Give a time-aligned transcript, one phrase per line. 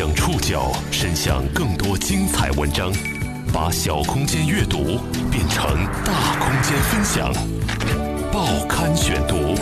[0.00, 2.90] 将触角伸向更多精彩文章，
[3.52, 4.78] 把小空间阅读
[5.30, 5.76] 变成
[6.06, 7.30] 大空间分享。
[8.32, 9.54] 报刊选读，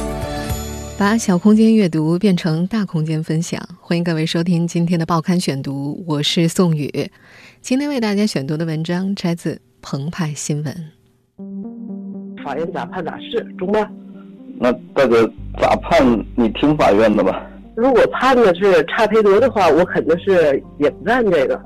[0.96, 3.60] 把小空间阅读变成大空间分享。
[3.80, 7.10] 欢迎各位收听今天的报刊选读，我是宋宇。
[7.60, 10.72] 今天为大家选读的文章摘自澎湃新闻。
[12.44, 13.90] 法院咋判咋是，中吧？
[14.60, 15.28] 那大哥
[15.60, 16.24] 咋判？
[16.36, 17.44] 你听法院的吧。
[17.78, 21.62] 如果判的是差赔多的话，我肯定是也不干这个。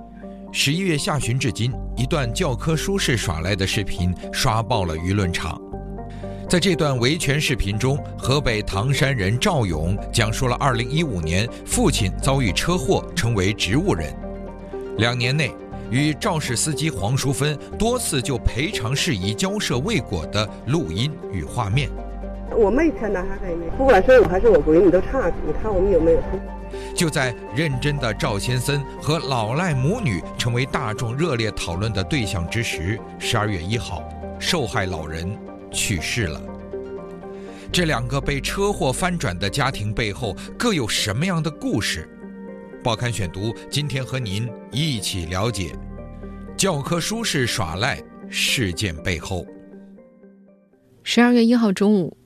[0.53, 5.59] 十一月下旬至今，一段教科书式耍赖的视频刷爆了舆论场。
[6.51, 14.15] 在这段维权视频中，河北唐山人赵勇讲述了2015年父亲遭遇车祸成为植物人，
[14.99, 15.51] 两年内
[15.91, 21.89] 与肇事司机黄淑芬多次就赔偿事宜交涉未果的录音与画面。
[22.55, 26.19] 我没钱拿啥给你，不管是我还是我闺女都差，你看我们有没有？
[26.95, 34.03] 就在认真的赵先森和老赖母女成为大众热烈讨论的对象之时，十二月一号，
[34.39, 35.37] 受害老人
[35.71, 36.41] 去世了。
[37.71, 42.09] 这两个被车祸翻转的家庭背后各有什么样的故事？
[42.83, 45.73] 报刊选读今天和您一起了解
[46.57, 49.47] 教科书式耍赖事件背后。
[51.03, 52.17] 十二月一号中午。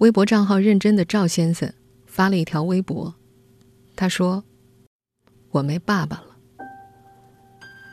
[0.00, 1.70] 微博账号认真的赵先生
[2.06, 3.14] 发了一条微博，
[3.94, 4.42] 他说
[5.52, 6.36] ：“我没爸爸了。”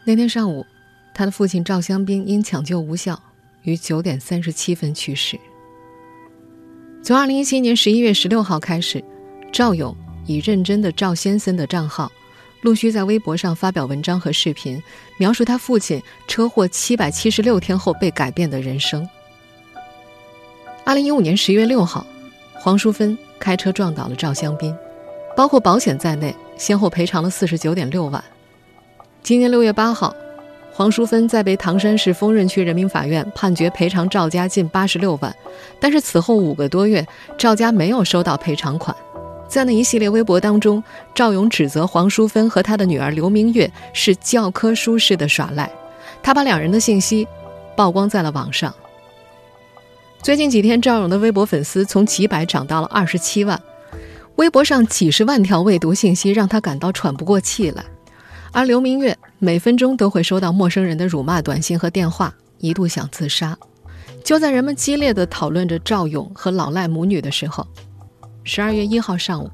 [0.07, 0.65] 那天上午，
[1.13, 3.21] 他的父亲赵香斌因抢救无效，
[3.63, 5.37] 于九点三十七分去世。
[7.03, 9.03] 从二零一七年十一月十六号开始，
[9.51, 9.93] 赵勇
[10.25, 12.09] 以认真的赵先生的账号，
[12.61, 14.81] 陆续在微博上发表文章和视频，
[15.19, 19.05] 描述他父亲车祸七百七十六天后被改变的人生。
[20.87, 22.07] 二零一五年十月六号，
[22.53, 24.73] 黄淑芬开车撞倒了赵香斌，
[25.35, 28.23] 包括保险在内，先后赔偿了四十九点六万。
[29.21, 30.15] 今年六月八号，
[30.71, 35.35] 黄淑芬在被唐山市丰润区人民法院判决赔偿赵家近八十六万，
[35.77, 37.05] 但是此后五个多月，
[37.37, 38.95] 赵家没有收到赔偿款。
[39.45, 40.81] 在那一系列微博当中，
[41.13, 45.69] 赵勇指责黄淑芬和他的女儿刘明月是教科书式的耍赖，
[46.23, 47.27] 他把两人的信息
[47.75, 48.73] 曝光在了网上。
[50.27, 53.57] 最近几天，赵勇的微博粉丝从几百涨到了二十七万，
[54.35, 57.85] 微博上几十万条未读信息让他感到喘不过气来。
[58.51, 63.57] 而刘明月每分钟都会收到陌生人的辱骂短信和电话，一度想自杀。
[64.21, 67.65] 就在人们激烈的讨论着赵勇和老赖母女的时候，
[68.43, 69.49] 十二月一号上午，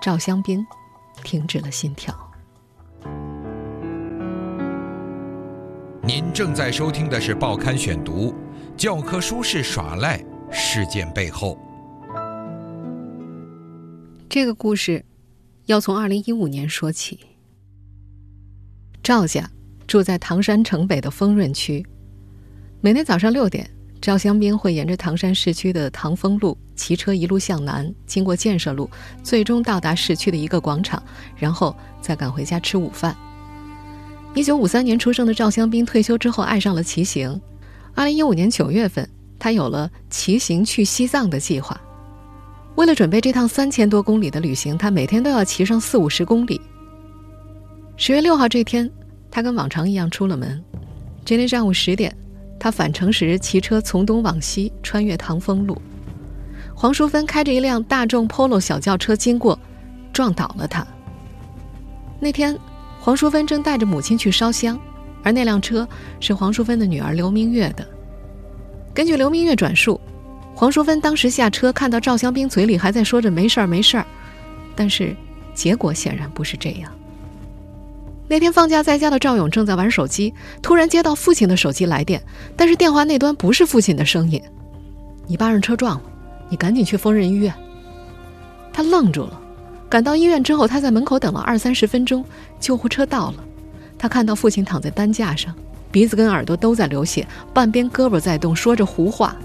[0.00, 0.64] 赵香斌
[1.24, 2.14] 停止了心跳。
[6.04, 8.30] 您正在收听的是《报刊选读》。
[8.78, 11.58] 教科书式耍赖事件背后，
[14.28, 15.04] 这个故事
[15.66, 17.18] 要从二零一五年说起。
[19.02, 19.50] 赵家
[19.88, 21.84] 住在唐山城北的丰润区，
[22.80, 23.68] 每天早上六点，
[24.00, 28.88] 赵香斌会沿着唐山市区的唐丰路骑车一路向南，经过建设路，
[29.24, 31.02] 最终到达市区的一个广场，
[31.36, 33.16] 然后再赶回家吃午饭。
[34.36, 37.40] 一九五三年出生的赵香斌退休之后爱上了骑行。
[37.98, 39.10] 二零一五年九月份，
[39.40, 41.76] 他有了骑行去西藏的计划。
[42.76, 46.60] 为了准备这趟三千多公里的旅行，他每天都要骑上四五十公里。
[47.96, 48.88] 十月六号这天，
[49.32, 50.62] 他跟往常一样出了门。
[51.24, 52.16] 今天上午十点，
[52.56, 55.76] 他返程时骑车从东往西穿越唐丰路。
[56.76, 59.58] 黄淑芬开着一辆大众 Polo 小轿车经过，
[60.12, 60.86] 撞倒了他。
[62.20, 62.56] 那天，
[63.00, 64.78] 黄淑芬正带着母亲去烧香。
[65.22, 65.86] 而那辆车
[66.20, 67.86] 是黄淑芬的女儿刘明月的。
[68.94, 70.00] 根据刘明月转述，
[70.54, 74.06] 黄淑芬当时下车看到赵香兵嘴里还在说着“没事儿，没事儿”，
[74.74, 75.14] 但是
[75.54, 76.90] 结果显然不是这样。
[78.26, 82.22] 那天放假在家的赵勇正在玩手机，突然接到父亲的手机来电，
[82.56, 84.42] 但是电话那端不是父亲的声音
[85.26, 86.02] ：“你爸让车撞了，
[86.50, 87.54] 你赶紧去丰润医院。”
[88.72, 89.40] 他愣住了。
[89.88, 92.22] 赶到医院之后，他在门口等了二三十分钟，
[92.60, 93.44] 救护车到了。
[93.98, 95.54] 他看到父亲躺在担架上，
[95.90, 99.36] 鼻子跟耳朵都在流血，半边胳膊在动，说着胡话。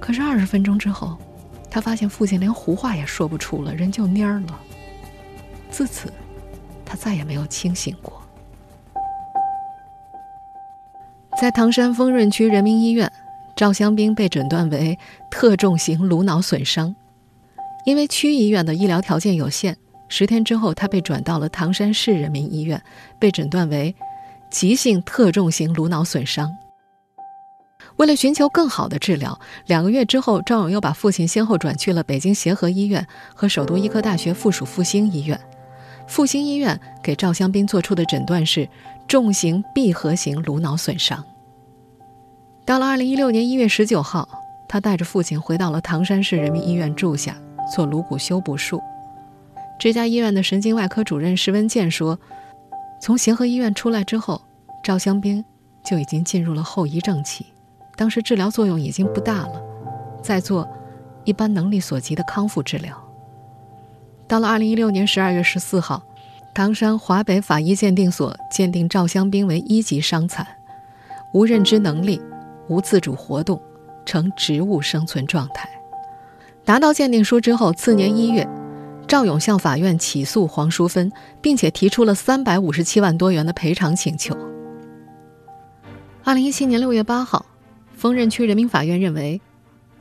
[0.00, 1.16] 可是二十分钟之后，
[1.70, 4.60] 他发现父亲连胡话也说不出了，人就蔫了。
[5.70, 6.12] 自此，
[6.84, 8.22] 他再也没有清醒过。
[11.40, 13.10] 在唐山丰润区人民医院，
[13.56, 14.98] 赵香兵被诊断为
[15.30, 16.94] 特重型颅脑损伤，
[17.84, 19.76] 因为区医院的医疗条件有限。
[20.16, 22.80] 十天之后，他被转到了唐山市人民医院，
[23.18, 23.92] 被诊断为
[24.48, 26.48] 急性特重型颅脑损伤。
[27.96, 35.36] 为了寻求更好的治疗，两个月之后，赵勇又把父亲先后转去了北京协和医院和首都医科大学附属复兴医院。
[36.06, 38.68] 复兴医院给赵香斌做出的诊断是
[39.08, 41.24] 重型闭合型颅脑损伤。
[42.64, 44.28] 到了二零一六年一月十九号，
[44.68, 47.36] 他带着父亲回到了唐山市人民医院住下，
[47.74, 48.80] 做颅骨修补术。
[49.84, 52.18] 这家医院的神经外科主任石文健说
[53.02, 54.40] ：“从协和医院出来之后，
[54.82, 55.44] 赵香兵
[55.84, 57.44] 就已经进入了后遗症期，
[57.94, 59.62] 当时治疗作用已经不大了，
[60.22, 60.66] 在做
[61.24, 62.98] 一般能力所及的康复治疗。”
[64.26, 66.02] 到了二零一六年十二月十四号，
[66.54, 70.46] 唐山华北法医鉴定所鉴定赵香兵为一级伤残，
[71.34, 72.18] 无认知能力，
[72.68, 73.60] 无自主活动，
[74.06, 75.68] 呈植物生存状态。
[76.64, 78.48] 拿到鉴定书之后，次年一月。
[79.14, 84.36] 赵勇向法院起诉黄淑芬，并且提出了三百五十七万多元的赔偿请求。
[86.24, 87.46] 二零一七年六月八号，
[87.96, 89.40] 丰润区人民法院认为，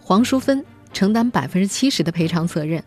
[0.02, 2.84] 黄淑芬承担百分之七十的赔偿责任，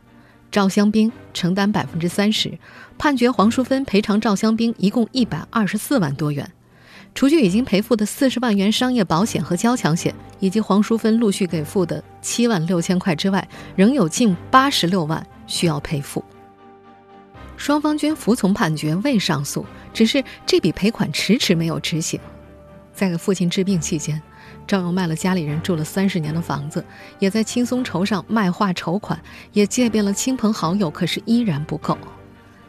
[0.51, 2.59] 赵香兵承担百分之三十，
[2.99, 6.51] 判决黄淑芬赔偿赵香兵一共一百二十四万多元。
[7.15, 16.25] 除去已经赔付的四十万元商业保险和交强险，以及黄淑芬陆续给付的七万六千块之外，仍有近八十六万需要赔付。
[17.57, 22.21] 双方均服从判决，未上诉，只是这笔赔款迟迟没有执行。
[22.93, 24.21] 在给父亲治病期间，
[24.67, 26.85] 赵勇卖了家里人住了三十年的房子，
[27.19, 29.21] 也在轻松筹上卖画筹款，
[29.53, 31.97] 也借遍了亲朋好友，可是依然不够。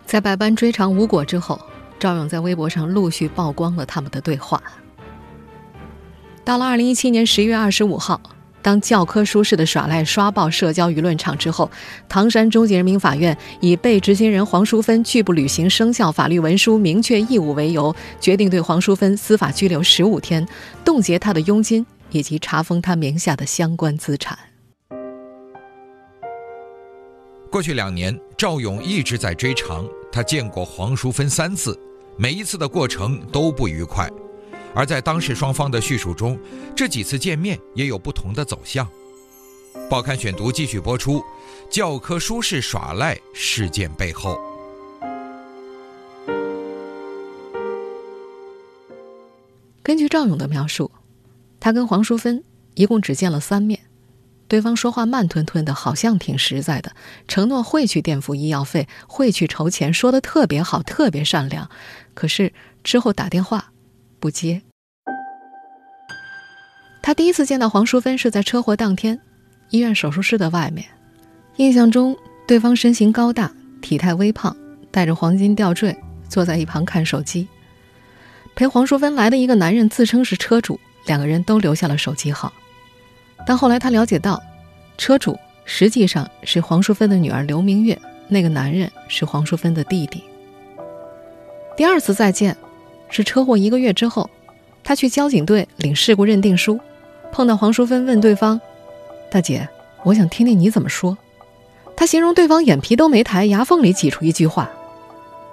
[0.06, 1.60] 在百般追偿无果之后。
[2.00, 4.62] 赵勇在微博上陆续曝光了他们的对话。
[6.46, 8.22] 到了二零一七年十一月二十五号，
[8.68, 11.72] 当教科书式的耍赖刷爆社交舆论场之后，
[12.10, 20.46] 唐山中级人民法院以被执行人黄淑芬拒不履行生效法律文书明确义务为由，决定对黄淑芬司法拘留十五天，
[20.84, 24.38] 冻结她的佣金以及查封她名下的相关资产。
[27.50, 31.80] 过去两年，赵勇一直在追偿，他见过黄淑芬三次。
[32.18, 34.10] 每一次的过程都不愉快，
[34.74, 36.40] 而在当事双方的叙述中，
[36.76, 38.88] 这几次见面也有不同的走向。
[39.90, 41.24] 报刊选读继续播出：
[41.70, 44.40] 教科书式耍赖事件背后。
[49.82, 50.92] 根据赵勇的描述，
[51.60, 52.44] 他跟黄淑芬
[52.74, 53.80] 一共只见了三面。
[54.50, 56.94] 对方说话慢吞吞的，好像挺实在的，
[57.28, 61.70] 承诺会去垫付医药费，会去筹钱，说的特别好，特别善良。
[62.14, 62.54] 可是
[62.84, 63.72] 之后打电话
[64.28, 64.62] 不接。
[67.02, 69.18] 他第一次见到黄淑芬是在车祸当天，
[69.70, 70.86] 医院手术室的外面。
[71.56, 72.14] 印象中，
[72.46, 73.50] 对方身形高大，
[73.82, 74.54] 体态微胖，
[74.92, 75.98] 戴着黄金吊坠，
[76.28, 77.48] 坐在一旁看手机。
[78.54, 82.52] 陪黄淑芬来的一个男人自称是车主，两个人都留下了手机号。
[83.46, 84.44] 但后来他了解到，
[84.98, 87.98] 车主实际上是黄淑芬的女儿刘明月，
[88.28, 90.22] 那个男人是黄淑芬的弟弟。
[91.78, 92.58] 第二次再见，
[93.10, 94.30] 是车祸一个月之后，
[94.84, 96.80] 他去交警队领事故认定书，
[97.32, 98.60] 碰到黄淑芬，问对方
[99.32, 99.68] ：“大姐，
[100.04, 101.18] 我想听听你怎么说。”
[101.96, 104.70] 他形容对方眼皮都没抬，牙缝里挤出一句话：“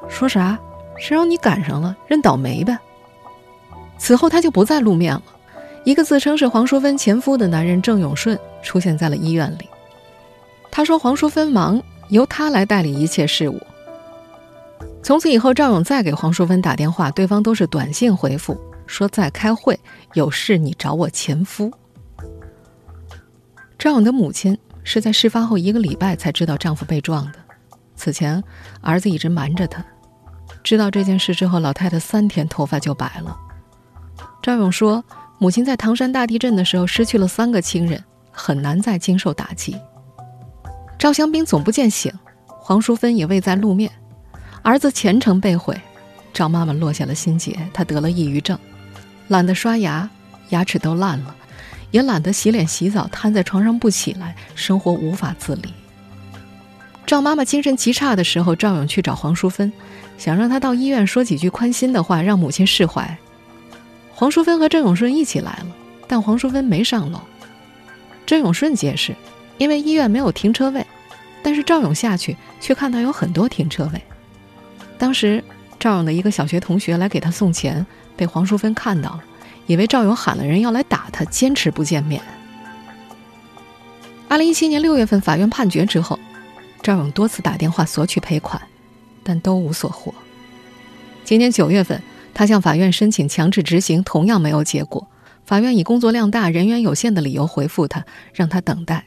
[0.08, 0.58] 说啥？
[0.98, 2.78] 谁让你赶上了，认倒霉呗。”
[3.98, 5.22] 此后他就不再露面了。
[5.84, 9.68] 一个自称是黄淑芬前夫的男人郑永顺出现在了医院里。
[10.70, 13.60] 他说：“黄淑芬忙，由他来代理一切事务。”
[15.03, 19.78] 从此以后，赵勇再给黄淑芬打电话，对方都是短信回复，说在开会，
[20.14, 21.71] 有事你找我前夫。
[23.78, 27.38] 赵勇的母亲是在事发后一个礼拜才知道丈夫被撞的，
[27.97, 28.43] 此前
[28.81, 29.85] 儿子一直瞒着她。
[30.62, 33.37] 知道这件事之后，老太太三天头发就白了。
[34.43, 35.04] 赵勇说。
[35.37, 39.76] 母亲在唐山大地震的时候失去了三个亲人，很难再经受打击。
[40.97, 42.11] 赵香兵总不见醒，
[42.47, 43.90] 黄淑芬也未再露面，
[44.64, 45.78] 儿子前程被毁，
[46.33, 48.59] 赵妈妈落下了心结，她得了抑郁症，
[49.28, 50.09] 懒得刷牙，
[50.49, 51.37] 牙齿都烂了，
[51.90, 55.75] 也懒得洗脸洗澡，瘫在床上不起来，生活无法自理。
[57.04, 59.71] 赵妈妈精神极差的时候，赵勇去找黄淑芬，
[60.16, 63.18] 想让她到医院说几句宽心的话，让母亲释怀。
[64.14, 65.66] 黄淑芬和郑永顺一起来了，
[66.09, 67.21] 但黄淑芬没上楼。
[68.25, 69.14] 郑永顺解释，
[69.59, 70.87] 因为医院没有停车位，
[71.42, 74.02] 但是赵勇下去却看到有很多停车位。
[74.98, 75.42] 当时
[75.78, 77.84] 赵勇的一个小学同学来给他送钱，
[78.16, 79.24] 被黄淑芬看到了，
[79.66, 82.22] 以为赵勇喊了人要来打他，坚持不见面。
[84.28, 86.18] 二零一七年六月份，法院判决之后，
[86.82, 88.60] 赵勇多次打电话索取赔款，
[89.22, 90.14] 但都无所获。
[91.24, 92.00] 今年九月份。
[92.36, 95.06] 他向法院申请强制执行，同样没有结果。
[95.46, 99.04] 法院以工作量大、人员有限的理由回复他，让他等待。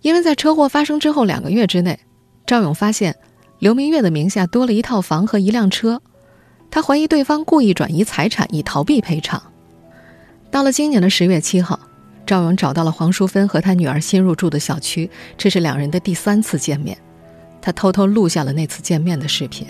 [0.00, 1.98] 因为在车祸发生之后两个月之内，
[2.46, 3.16] 赵勇发现
[3.62, 6.02] 刘明月的名下多了一套房和一辆车，
[6.68, 9.40] 他怀疑对方故意转移财产以逃避赔偿。
[10.50, 11.78] 到了今年的十月七号，
[12.26, 16.98] 赵勇找到了黄淑芬和他女儿新入住的小区，这是两人的第三次见面。
[17.60, 19.64] 他偷偷录下了那次见面的视频。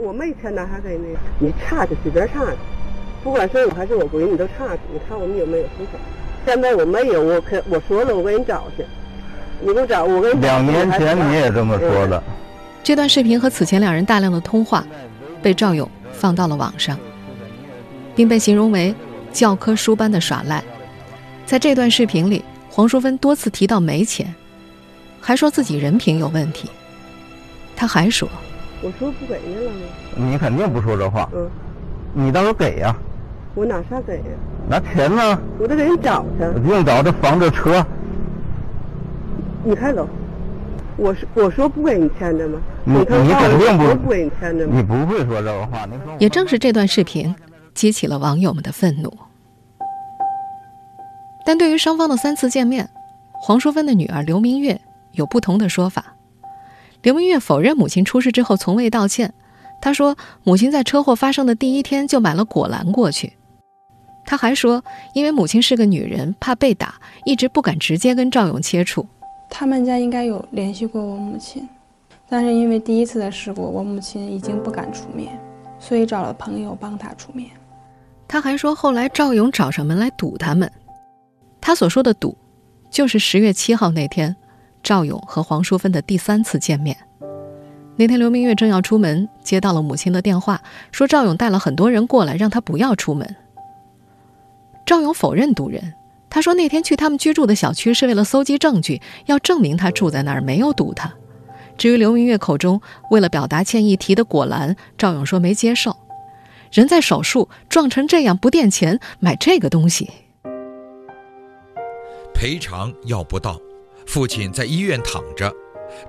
[0.00, 1.14] 我没钱拿啥给你？
[1.38, 2.56] 你差就随便差去，
[3.22, 4.80] 不管是我还是我闺女都差去。
[4.90, 5.98] 你看我们有没有户口？
[6.46, 8.86] 现在我没有，我可我说了，我给你找去。
[9.60, 10.40] 你给我找，我给你。
[10.40, 12.24] 两年前你也这么说的。
[12.88, 14.82] 这段视频和此前两人大量的通话，
[15.42, 16.98] 被赵勇放到了网上，
[18.16, 18.94] 并被形容为。
[19.30, 20.64] 教科书般的耍赖，
[21.44, 24.34] 在这段视频里，黄淑芬多次提到没钱，
[25.20, 26.70] 还说自己人品有问题。
[27.76, 28.26] 他还说
[28.80, 30.30] ：“我说不给你了吗？
[30.30, 31.28] 你肯定不说这话。
[31.34, 31.46] 嗯，
[32.14, 32.96] 你倒是给呀。
[33.54, 34.22] 我哪啥给呀？
[34.66, 35.38] 拿钱呢？
[35.58, 36.58] 我得给你找去。
[36.60, 37.84] 不用找，这房这车。
[39.62, 40.08] 你开走。
[40.98, 42.60] 我说我说不给你签的吗？
[42.84, 44.72] 你你肯定不不给你签的吗？
[44.76, 45.86] 你不会说这个话。
[45.86, 46.14] 你说。
[46.18, 47.34] 也正是这段视频。
[47.74, 49.16] 激起了网友们的愤怒，
[51.46, 52.90] 但对于双方的三次见面，
[53.40, 54.80] 黄淑芬的女儿刘明月
[55.12, 56.16] 有不同的说法。
[57.02, 59.32] 刘明月否认母亲出事之后从未道歉，
[59.80, 63.34] 她说母亲在车祸发生的第一天就买了果篮过去。
[64.26, 64.82] 她还说，
[65.14, 69.06] 因为母亲是个女人，怕被打，一直不敢直接跟赵勇接触。
[69.50, 71.68] 他们家应该有联系过我母亲，
[72.28, 75.38] 但是因为第一次的事故，我母亲已经不敢出面，
[75.78, 77.50] 所以找了朋友帮她出面。
[78.28, 80.70] 他还说，后来赵勇找上门来堵他们。
[81.60, 82.36] 他所说的堵，
[82.90, 84.36] 就是十月七号那天，
[84.82, 86.96] 赵勇和黄淑芬的第三次见面。
[87.96, 90.60] 那天刘明月正要出门，接到了母亲的电话，
[90.92, 93.34] 说赵勇带了很多人过来，让他不要出门。
[94.86, 95.94] 赵勇否认堵人，
[96.30, 101.12] 他说那天去他们居住的小区是为了搜集证据，要证明他住在那儿，没有堵他。
[101.76, 102.80] 至于刘明月口中
[103.10, 105.96] 为了表达歉意提的果篮，赵勇说没接受。
[106.70, 110.10] 人在手术撞成这样不垫钱买这个东西，
[112.34, 113.58] 赔偿要不到，
[114.06, 115.50] 父亲在医院躺着，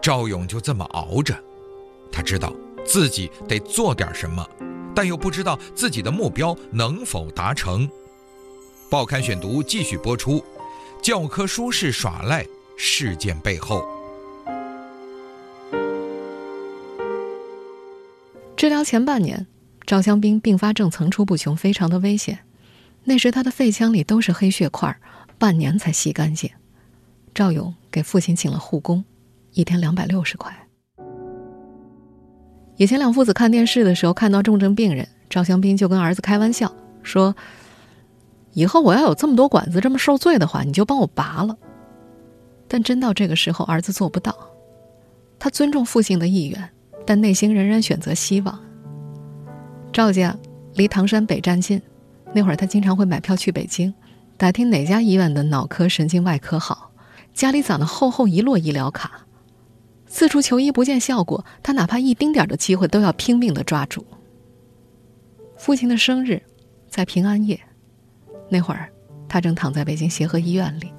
[0.01, 1.33] 赵勇就这么熬着。
[2.11, 2.51] 他知道
[2.83, 4.45] 自己得做点什么，
[4.93, 7.88] 但又不知道自己的目标能否达成。
[8.89, 10.43] 报刊选读继续播出，
[11.00, 12.43] 教科书式耍赖
[12.75, 13.88] 事件背后，
[18.58, 19.46] 治疗前半年。
[19.86, 22.39] 赵香斌并发症层出不穷，非常的危险。
[23.03, 24.96] 那时他的肺腔里都是黑血块，
[25.38, 26.50] 半年才吸干净。
[27.34, 29.03] 赵勇给父亲请了护工，
[29.53, 30.51] 一天两百六十块。
[32.77, 36.72] 以前两父子看电视的时候，看到重症病人，赵香斌就跟儿子开玩笑
[37.03, 37.36] 说
[38.59, 41.57] ：“以后我要有这么多管子这么受罪的话，你就帮我拔了。”
[42.67, 44.35] 但真到这个时候，儿子做不到。
[45.39, 46.69] 他尊重父亲的意愿，
[47.05, 48.59] 但内心仍然选择希望。
[49.93, 50.35] 赵家
[50.75, 51.81] 离唐山北站近，
[52.33, 53.93] 那会儿他经常会买票去北京，
[54.35, 56.91] 打听哪家医院的脑科、神经外科好。
[57.33, 59.25] 家里攒了厚厚一摞医疗卡，
[60.05, 64.05] 四处求医不见效果，他哪怕一丁点的机会都要拼命的抓住。
[65.57, 66.41] 父亲的生日
[66.89, 67.59] 在平安夜，
[68.49, 68.89] 那会儿
[69.27, 70.91] 他正躺在北京协和医院里。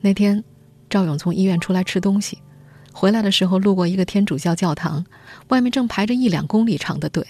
[0.00, 0.42] 那天，
[0.88, 2.38] 赵勇从医院出来吃东西，
[2.92, 5.04] 回来的时候路过一个天主教教堂，
[5.48, 7.26] 外面正排着一两公里长的队。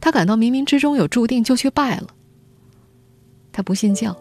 [0.00, 2.08] 他感到冥冥之中有注定，就去拜了。
[3.52, 4.14] 他不信教，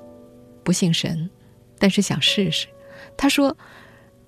[0.63, 1.29] 不信神，
[1.77, 2.67] 但是想试试。
[3.17, 3.57] 他说：“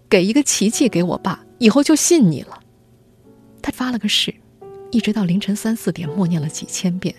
[0.10, 2.60] 给一个奇迹给我爸，以后就信你了。”
[3.62, 4.34] 他发了个誓，
[4.92, 7.16] 一直到凌晨三四点默念了几千遍。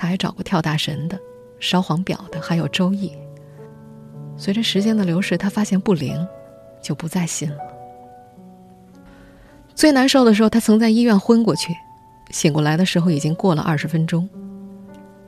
[0.00, 1.20] 他还找过跳大神的、
[1.58, 3.12] 烧黄表的，还有周易。
[4.34, 6.26] 随着时间的流逝，他发现不灵，
[6.82, 7.58] 就不再信了。
[9.74, 11.74] 最难受的时候，他曾在医院昏过去。
[12.30, 14.26] 醒过来的时候已经过了二十分钟。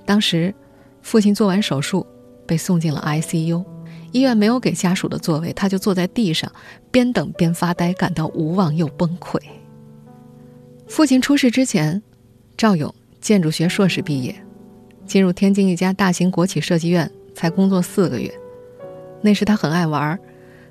[0.07, 0.55] 当时，
[1.03, 2.07] 父亲做完手术，
[2.47, 3.63] 被送进了 ICU，
[4.11, 6.51] 医院没有给家属的座位，他就坐在地上，
[6.91, 9.39] 边等边发呆，感到无望又崩溃。
[10.87, 12.03] 父亲出事之前，
[12.57, 14.35] 赵勇建筑学硕士毕业，
[15.07, 18.33] 进入天津一家大型国企设计院，才工作四个月。
[19.21, 20.19] 那时他很爱玩，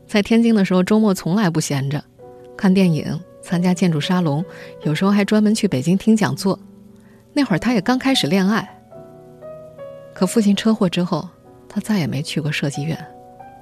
[0.08, 2.04] 在天津的时候，周末从来不闲着，
[2.58, 3.20] 看电影。
[3.44, 4.46] 参加建筑沙龙，
[4.84, 6.60] 有时候还专门去北京听讲座。
[7.34, 8.80] 那会儿他也刚开始恋爱。
[10.14, 11.28] 可父亲车祸之后，
[11.68, 12.96] 他再也没去过设计院，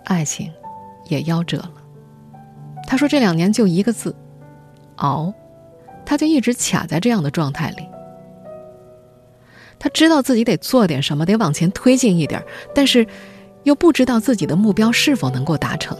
[0.03, 0.51] 爱情
[1.07, 1.71] 也夭折了。
[2.87, 4.13] 他说这两年就一个字：
[4.97, 5.33] 熬。
[6.05, 7.87] 他就一直卡在这样的状态里。
[9.79, 12.43] 他知道自己得做点什么，得往前推进一点，
[12.75, 13.07] 但是
[13.63, 15.97] 又不知道自己的目标是否能够达成。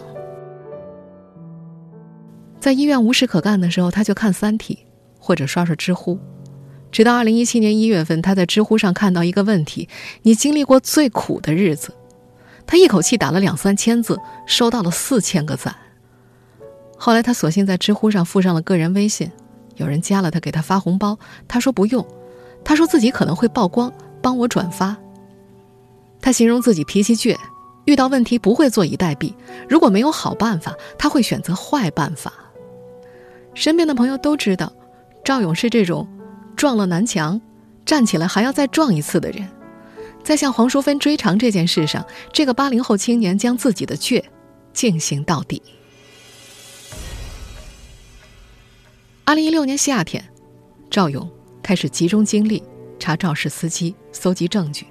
[2.60, 4.78] 在医院无事可干的时候，他就看《三体》
[5.18, 6.18] 或者刷刷知乎。
[6.92, 9.88] 直到二零一七年一月份，他在知乎上看到一个问题
[10.22, 11.94] ：“你经历过最苦的日子？”
[12.66, 15.74] 他一口气打了两三千字，收到了四千个赞。
[16.98, 19.30] 后来他索性在知乎上附上了个人微信，
[19.76, 21.18] 有人加了他，给他发红包。
[21.48, 22.06] 他说不用，
[22.64, 24.96] 他说自己可能会曝光，帮我转发。
[26.20, 27.36] 他形容自己脾气倔，
[27.84, 29.32] 遇到问题不会坐以待毙，
[29.68, 32.32] 如果没有好办法，他会选择坏办法。
[33.54, 34.72] 身边的朋友都知道，
[35.24, 36.06] 赵勇是这种。
[36.56, 37.40] 撞了南墙，
[37.86, 39.48] 站起来还要再撞一次的人，
[40.22, 44.22] 在向黄淑芬追偿这件事上，这个八零后青年将自己的倔
[44.74, 45.62] 进行到底。
[49.24, 50.22] 二零一六年夏天，
[50.90, 51.26] 赵勇
[51.70, 52.60] 开始集中精力
[52.98, 54.88] 查肇事司机，搜集证据。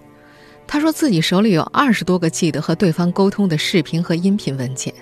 [0.65, 4.93] 他说自己手里有二十多个 G 的和对方沟通的视频和音频文件。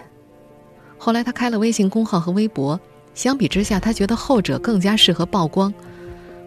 [0.97, 2.81] 后来他开了微信公号和微博，
[3.13, 5.71] 相比之下，他觉得后者更加适合曝光。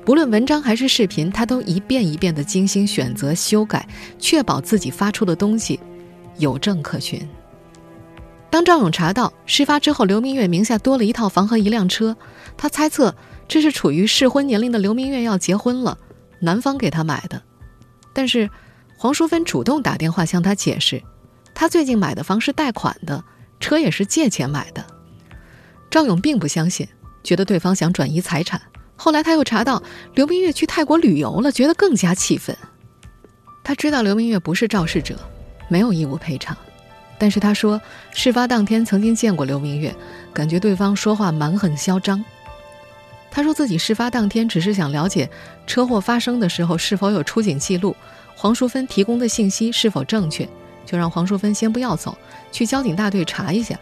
[0.04, 5.78] 不论文章还是视频，他都一遍一遍的精心选择、修改，确保自己发出的东西
[6.38, 7.24] 有证可循。
[8.50, 12.16] 当赵勇查到事发之后刘明月名下多了一套房和一辆车，
[12.56, 13.14] 他猜测
[13.50, 15.98] 这是处于适婚年龄的刘明月要结婚了，
[16.38, 17.42] 男方给她买的。
[18.12, 18.48] 但是
[18.96, 21.02] 黄淑芬主动打电话向他解释，
[21.52, 23.24] 他最近买的房是贷款的，
[23.58, 24.86] 车也是借钱买的。
[25.90, 26.86] 赵勇并不相信，
[27.24, 28.62] 觉得对方想转移财产。
[28.94, 29.82] 后来他又查到
[30.14, 32.56] 刘明月去泰国旅游了，觉得更加气愤。
[33.64, 35.18] 他知道刘明月不是肇事者，
[35.68, 36.56] 没有义务赔偿，
[37.18, 39.92] 但是他说事发当天曾经见过刘明月，
[40.32, 42.24] 感觉对方说话蛮横嚣张。
[43.30, 45.28] 他说自己事发当天只是想了解
[45.66, 47.94] 车祸发生的时候是否有出警记录，
[48.34, 50.48] 黄淑芬提供的信息是否正确，
[50.84, 52.16] 就让黄淑芬先不要走，
[52.50, 53.78] 去交警大队查一下。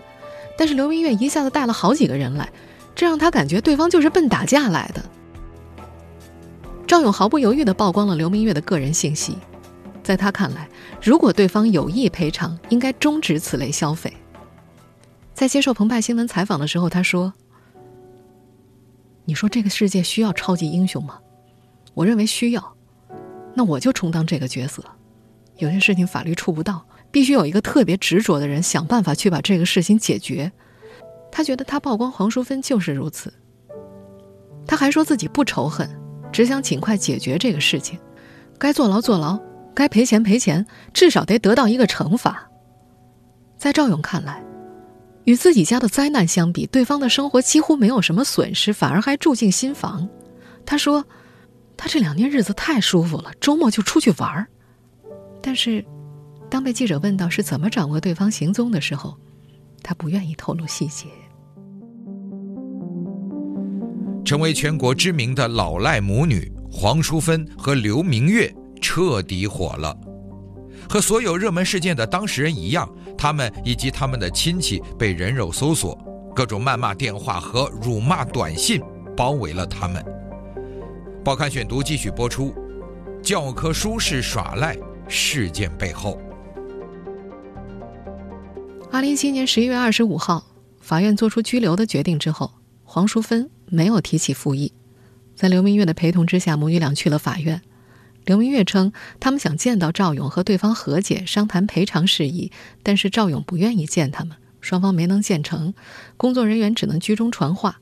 [0.57, 2.49] 但是刘明月一下子带了好几个人来。
[2.95, 5.01] 这让他感觉对方就是奔打架来的。
[6.85, 9.39] 赵勇毫不犹豫地曝光了刘明月的个人信息，
[10.03, 10.69] 在他看来，
[11.01, 14.13] 如果对方有意赔偿，应该终止此类消费。
[15.33, 17.33] 在接受澎湃新闻采访的时候，他说
[19.29, 21.19] ：“你说这个世界需要超级英雄吗？
[21.93, 22.75] 我认为需要，
[23.55, 24.83] 那我就充当这个角色。
[25.59, 30.51] 有些事情法律触不到，必须有一个特别执着的人想办法去把这个事情解决。”
[31.31, 33.31] 他觉得他曝光黄淑芬就是如此。
[34.67, 35.87] 他还说自己不仇恨，
[36.33, 37.99] 只想尽快解决这个事情，
[38.59, 39.39] 该坐牢坐牢，
[39.75, 42.49] 该赔钱赔钱，至少得得到一个惩罚。
[43.59, 44.43] 在赵勇看来，
[45.29, 50.09] 与自己家的灾难相比，对方的生活几乎没有什么损失，反而还住进新房。
[50.65, 51.05] 他说，
[51.77, 54.47] 他这两年日子太舒服了，周末就出去玩儿。
[55.43, 55.85] 但是，
[56.49, 59.19] 当被记者问到是怎么掌握对方行踪的时候，
[59.83, 61.09] 他不愿意透露细节。
[64.25, 69.95] 成为全国知名的老赖母女黄淑芬和刘明月彻底火了。
[70.89, 75.99] 和所有热门事件的当事人一样，他们以及他们的亲戚被人肉搜索，
[76.35, 78.81] 各种谩骂电话和辱骂短信
[79.17, 80.03] 包围了他们。
[81.25, 82.55] 报刊选读继续播出：
[83.21, 84.77] 教科书式耍赖
[85.09, 86.19] 事件背后。
[88.91, 90.47] 二零一七年十一月二十五号，
[90.81, 92.53] 法院作出拘留的决定之后，
[92.85, 94.73] 黄淑芬没有提起复议。
[95.35, 97.61] 在刘明月的陪同之下，母女俩去了法院。
[98.29, 105.73] 刘明月称，他们想见到赵勇和对方和解，商谈赔偿事宜，但是赵勇不愿意见他们，双方没能见成，
[106.19, 107.81] 工作人员只能居中传话。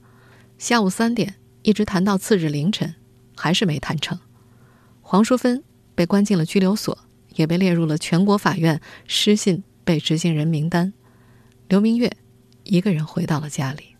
[0.56, 2.94] 下午三点一直谈到次日凌晨，
[3.34, 4.20] 还是没谈成。
[5.00, 5.64] 黄淑芬
[5.96, 6.96] 被关进了拘留所，
[7.34, 9.64] 也被列入了全国法院失信。
[9.82, 10.92] 被执行人名单，
[11.68, 12.12] 刘明月
[12.62, 13.96] 一个人回到了家里。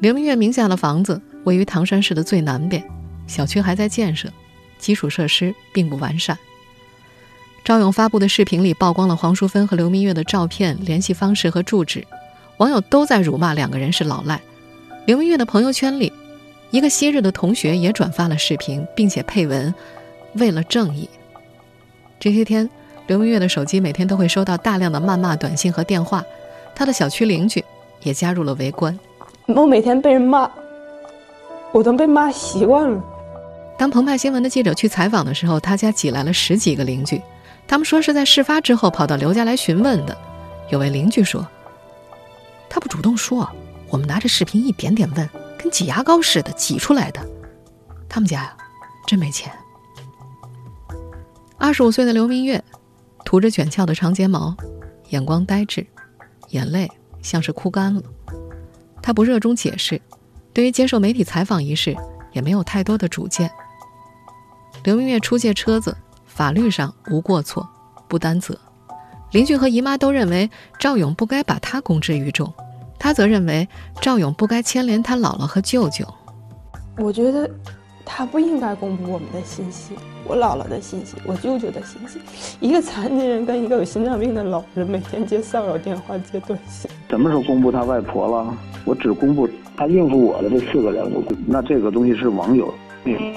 [0.00, 2.86] 刘明月名下的房子位于唐山市的最南边，
[3.26, 4.28] 小区还在建设，
[4.78, 6.38] 基础设施并不完善。
[7.64, 12.06] 赵勇发布的视频里曝光了黄淑芬和刘明月的照片、联系方式和住址，
[12.56, 14.40] 网友都在辱骂两个人是老赖。
[15.06, 16.12] 刘明月的朋友圈里，
[16.70, 19.74] 一个昔日的同学也转发了视频，并且配文
[20.34, 21.08] ：“为了正义。”
[22.20, 22.68] 这些天。
[23.08, 26.24] 刘明月的手机每天都会收到大量的谩骂短信和电话，
[26.72, 27.62] 他的小区邻居
[28.04, 28.96] 也加入了围观。
[29.48, 30.48] 我每天被人骂，
[31.72, 33.04] 我都被骂习惯了。
[33.78, 37.20] 当澎湃新闻的记者去采访的时候，他家挤来了十几个邻居，
[37.66, 40.16] 他们说是在事发之后跑到刘家来询问的。
[40.70, 41.46] 有位邻居说
[42.70, 43.48] ：“他不主动说，
[43.88, 47.20] 我们拿着视频一点点问，跟挤牙膏似的挤出来的。
[48.08, 48.56] 他们家呀，
[49.06, 49.52] 真没钱。”
[51.58, 52.62] 二十五岁的刘明月。
[53.24, 54.54] 涂着卷翘的长睫毛，
[55.08, 55.86] 眼光呆滞，
[56.48, 56.90] 眼泪
[57.22, 58.02] 像是哭干了。
[59.00, 60.02] 他不热衷解释，
[60.52, 61.96] 对于接受媒体采访一事
[62.32, 63.50] 也没有太多的主见。
[64.84, 67.68] 刘明月出借车子，法律上无过错，
[68.08, 68.58] 不担责。
[69.30, 72.52] 邻居和姨妈都认为赵勇不该把他公之于众，
[72.98, 73.68] 他则认为
[74.00, 76.04] 赵勇不该牵连他姥姥和舅舅。
[76.98, 77.48] 我觉得
[78.04, 82.20] 他不应该公布我们的信息，我姥姥的信息，我舅舅的信息。
[82.60, 86.90] 一个残疾人跟一个有心脏病的老人每天接骚扰电话、接短信。
[87.08, 88.58] 什么时候公布他外婆了？
[88.84, 91.08] 我只公布他应付我的这四个人。
[91.46, 92.74] 那这个东西是网友，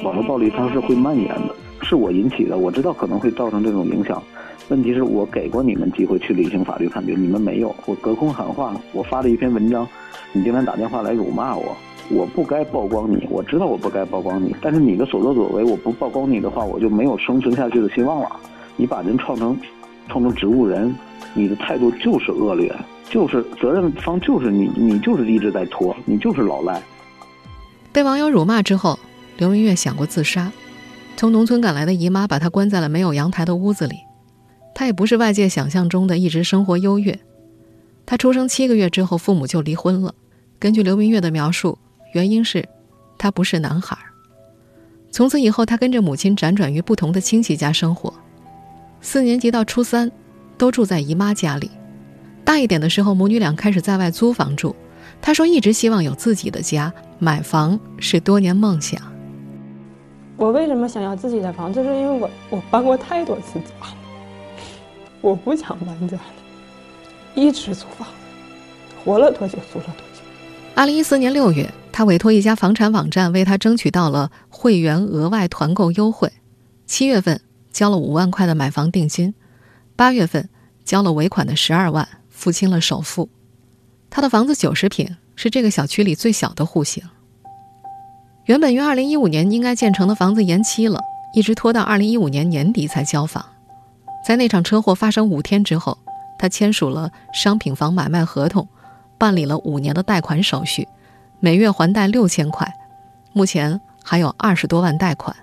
[0.04, 2.58] 网络暴力它是会蔓延的，是我引起的。
[2.58, 4.22] 我知道可能会造成这种影响。
[4.70, 7.76] 问题是我给过你们机会去履行法律判决，你们没有。
[7.86, 9.88] 我隔空喊话，我发了一篇文章，
[10.34, 11.76] 你竟然打电话来辱骂我。
[12.10, 18.30] 我不该曝光你，我知道我不该曝光你，但是你的所作所为，我不曝光你的话，我就没有生存下去的希望了。
[18.76, 19.58] 你把人创成，
[20.08, 20.96] 创成植物人，
[21.34, 22.72] 你的态度就是恶劣，
[23.10, 26.80] 就是责任方就是你，你就是一直在拖，你就是老赖。
[27.92, 29.00] 被网友辱骂之后，
[29.38, 30.52] 刘明月想过自杀，
[31.18, 33.98] 从农村赶来的姨妈把她关在了没有阳台的屋子里。
[34.74, 37.20] 她也不是外界想象中的一直生活优越。
[38.06, 40.14] 她出生七个月之后，父母就离婚了。
[40.60, 41.78] 根据刘明月的描述。
[42.14, 42.66] 原因是，
[43.18, 43.98] 她不是男孩。
[45.12, 48.14] 从此以后，她跟着母亲辗转于不同的亲戚家生活。
[49.02, 50.10] 四年级到初三，
[50.58, 51.70] 都住在姨妈家里。
[52.46, 54.74] 大一点的时候，母女俩开始在外租房住。
[55.22, 59.02] 她说，一直希望有自己的家，买房是多年梦想。
[60.38, 61.72] 我为什么想要自己的房？
[61.72, 63.96] 就是因为我我搬过太多次家了，
[65.22, 66.24] 我不想搬家了，
[67.34, 68.08] 一直租房，
[69.04, 70.22] 活了多久租了多久。
[70.76, 71.70] 二零一四年六月。
[71.98, 76.30] 他委托一家房产网站为他争取到了会员额外团购优惠，
[76.86, 77.40] 七月份
[77.72, 79.34] 交了五万块的买房定金，
[79.96, 80.50] 八月份
[80.84, 83.30] 交了尾款的十二万，付清了首付。
[84.10, 87.02] 他的房子九十平，是这个小区里最小的户型。
[88.46, 91.00] 原本于二零一五年应该建成的房子延期了，
[91.34, 93.44] 一直拖到二零一五年年底才交房。
[94.24, 95.98] 在那场车祸发生五天之后，
[96.38, 98.68] 他签署了商品房买卖合同，
[99.18, 100.88] 办理了五年的贷款手续。
[101.40, 102.72] 每月还贷六千块，
[103.34, 105.36] 目前还有二十多万贷款。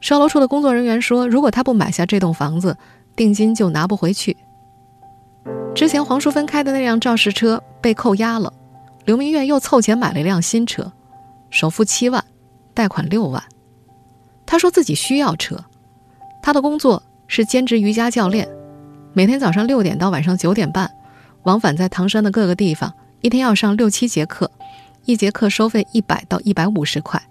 [0.00, 2.78] 售楼处的工作人员说，如果他不买下这栋房子，
[3.14, 4.34] 定金就拿不回去。
[5.74, 8.50] 之前黄淑芬开的那辆肇事车被扣押了，
[9.04, 10.90] 刘明月又凑钱买了一辆新车，
[11.54, 12.24] 首付七万，
[12.74, 13.40] 贷款六万。
[14.44, 15.64] 他说自己需要车，
[16.42, 18.48] 他的工作是兼职瑜伽教练，
[19.12, 20.90] 每天早上六点到晚上九点半，
[21.44, 24.50] 往返在唐山的各个地方，一天要上六七节课。
[25.04, 27.22] 一节课收费一百到一百五十块，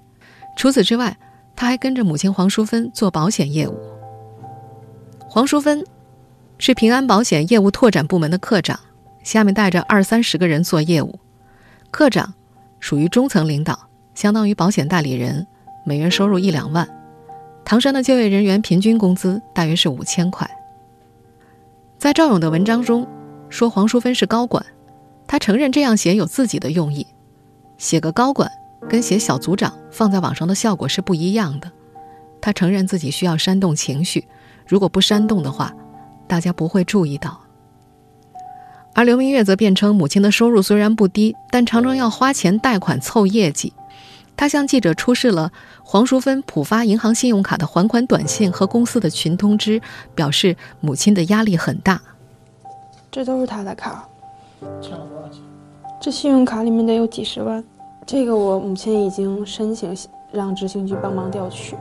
[0.55, 1.17] 除此之外，
[1.53, 3.77] 他还跟着母亲黄淑芬做保险业务。
[5.27, 5.83] 黄淑芬
[6.59, 8.79] 是平安保险业务拓展部门的科长，
[9.23, 11.19] 下面带着二三十个人做业务。
[11.91, 12.33] 科长
[12.79, 15.45] 属于中层领导，相当于保险代理人，
[15.85, 16.87] 每月收入一两万。
[17.65, 20.49] 唐山的就业人员平均工资大约是五千块。
[21.97, 23.07] 在赵勇的文章中
[23.49, 24.65] 说黄淑芬是高管，
[25.25, 27.07] 他承认这样写有自己的用意。
[27.77, 28.49] 写个高管
[28.89, 31.71] 跟写小组长放在网上的效果是不一样的。
[32.41, 34.27] 他承认自己需要煽动情绪，
[34.67, 35.73] 如果不煽动的话，
[36.27, 37.39] 大家不会注意到。
[38.93, 43.73] 而刘明月则辩称，母亲的收入虽然不低，但常常要花钱贷款凑业绩。
[44.35, 45.51] 他向记者出示了
[45.83, 49.81] 黄淑芬浦发银行信用卡的还款短信和公司的群通知，
[50.15, 52.01] 表示母亲的压力很大。
[53.11, 54.07] 这都是他的卡，
[56.01, 57.63] 这信用卡里面得有几十万。
[58.05, 59.95] 这个我母亲已经申请
[60.31, 61.75] 让执行局帮忙调取，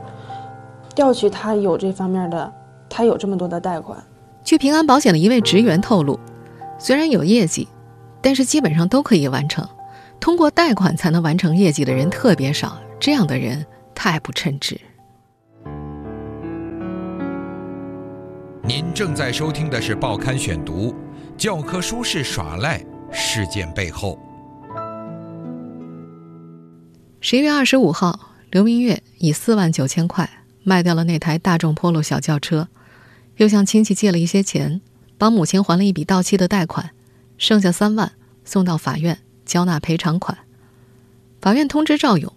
[0.95, 2.53] 调取他有这方面的，
[2.87, 4.01] 他有这么多的贷款。
[4.43, 6.19] 据平安保险的一位职员透露，
[6.77, 7.67] 虽然有业绩，
[8.21, 9.67] 但是基本上都可以完成。
[10.23, 14.79] 通过贷款才能完成业绩的人特别少，这样的人太不称职。
[18.63, 20.91] 您正在收听的是《报刊选读》，
[21.37, 22.81] 教科书式耍赖
[23.11, 24.17] 事件背后。
[27.19, 28.17] 十一月二十五号，
[28.49, 30.29] 刘明月以四万九千块
[30.63, 32.69] 卖掉了那台大众 Polo 小轿车，
[33.35, 34.79] 又向亲戚借了一些钱，
[35.17, 36.91] 帮母亲还了一笔到期的贷款，
[37.37, 38.13] 剩下三万
[38.45, 40.37] 送到法院交纳赔偿款。
[41.41, 42.31] 法院通知赵勇，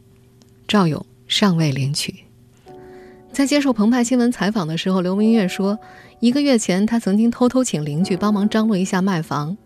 [0.67, 2.15] 赵勇尚未领取。
[3.33, 5.79] 在接受澎湃新闻采访的时候，刘明月说，
[6.21, 9.57] 一个月前他曾经偷偷请邻居帮忙张罗一下卖房，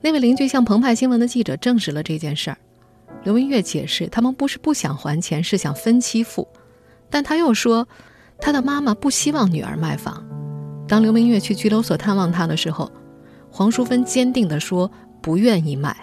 [0.00, 2.58] 那位邻居向澎湃新闻的记者证实了这件事儿。
[3.22, 6.46] 刘明月解释，他们不是不想还钱，是想分期付。
[7.08, 7.86] 但他又说，
[8.38, 10.22] 他的妈妈不希望女儿卖房。
[10.88, 12.90] 当刘明月去拘留所探望他的时候，
[13.48, 14.90] 黄淑芬坚定地说
[15.22, 15.96] 不愿意卖。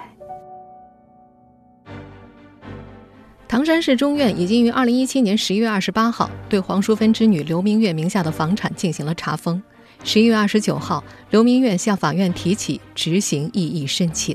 [3.52, 9.62] 唐山市中院已经于二零一七年十一月二十八号对黄淑芬之女刘明月名下的房产进行了查封。
[10.06, 14.34] 十一月二十九号，刘明月向法院提起执行异议申请。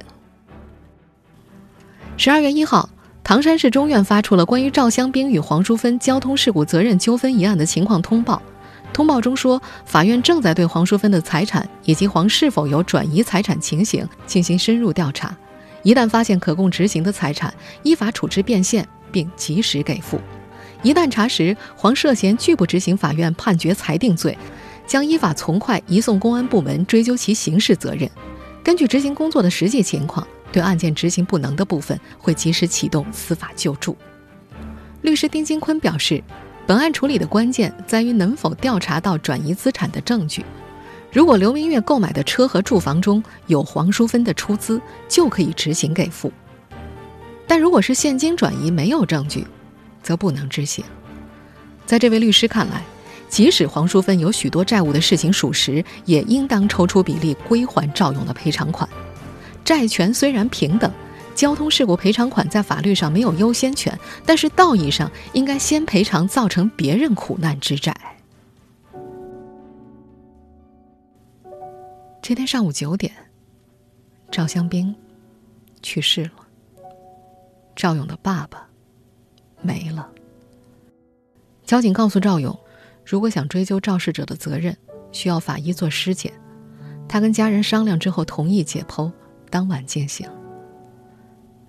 [2.19, 2.91] 十二月一号，
[3.25, 8.43] 唐山市中院发出了关于赵香兵与黄淑芬交通事故责任纠纷一案的情况通报。
[8.93, 15.35] 通报中说，法院正在对黄淑芬的财产以及黄是否有转移财产情形进行深入调查，
[15.83, 18.87] 一旦发现可供执行的财产，依法处置变现。
[19.17, 20.21] 并及时给付。
[20.83, 24.37] 一旦查实黄涉嫌拒不执行法院判决裁定罪，
[24.87, 28.11] 将依法从快移送公安部门追究其刑事责任。
[28.63, 33.97] 根据执行工作的实际情况，对案件执行不能的部分，会及时启动司法救助。
[35.01, 36.23] 律师丁金坤表示，
[36.67, 40.45] 本案处理的关键在于能否调查到转移资产的证据。
[41.11, 46.31] 如果刘明月购买的车和住房中有黄淑芬的出资，就可以执行给付。
[47.47, 49.47] 但如果是现金转移没有证据，
[50.03, 50.85] 则不能执行。
[51.85, 52.83] 在这位律师看来，
[53.29, 58.89] 即使黄淑芬有许多债务的事情属实，也应当抽出比例归还赵勇的赔偿款。
[59.65, 60.91] 债权虽然平等，
[61.35, 67.95] 交通事故赔偿款在法律上没有优先权，但是道义上应该先赔偿造成别人苦难之债。
[72.23, 73.13] 这天上午九点，
[74.33, 74.93] 赵香兵
[75.83, 76.46] 去世了。
[77.77, 78.67] 赵勇的爸爸
[79.63, 80.11] 没了。
[81.65, 82.59] 交警告诉赵勇，
[83.05, 84.77] 如果想追究肇事者的责任，
[85.13, 86.33] 需要法医做尸检。
[87.09, 89.13] 他跟家人商量之后，同意解剖，
[89.51, 90.29] 当晚进行。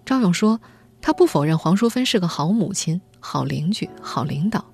[0.05, 0.59] 赵勇说，
[1.01, 4.65] 他不否认黄淑芬是个好母亲、好邻居、好领导，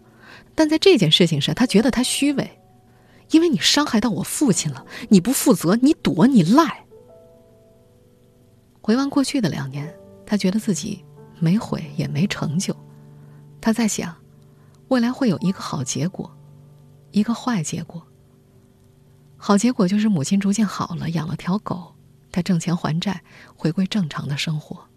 [0.54, 2.60] 但在这件事情上，他觉得他虚伪，
[3.32, 6.86] 因为你伤害到我父亲了，你不负责，你躲，你赖。
[8.82, 9.94] 回望过去的两年，
[10.26, 11.04] 他觉得自己。
[11.44, 12.74] 没毁也没成就，
[13.60, 14.16] 他在想，
[14.88, 16.34] 未来会有一个好结果，
[17.12, 18.02] 一个坏结果。
[19.36, 21.94] 好结果就是母亲逐渐好了，养了条狗，
[22.32, 23.22] 他挣钱还债，
[23.58, 24.88] 回归正常的生活。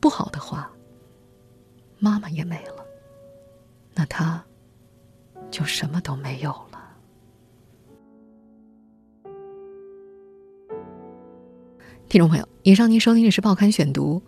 [0.00, 0.72] 不好的话，
[1.98, 2.82] 妈妈也没了，
[3.92, 4.42] 那他
[5.50, 6.80] 就什么都没有了。
[12.08, 14.22] 听众朋友，以上您收听的是《报刊选读》。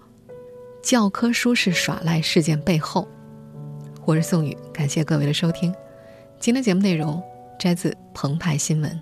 [0.82, 3.06] 教科书式耍赖事件背后，
[4.04, 5.72] 我是宋宇，感谢各位的收听。
[6.40, 7.22] 今天节目内容
[7.56, 9.00] 摘自澎湃新闻。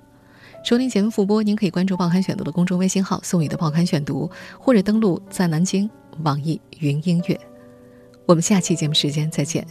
[0.62, 5.88] 收听节目复播，您可以关注“报刊选读”的公众微信号“宋宇的报刊选读”，或者登录在南京
[6.22, 7.40] 网易云音乐。
[8.26, 9.66] 我们下期节目时间再见。